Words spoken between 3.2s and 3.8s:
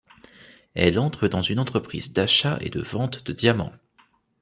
de diamants.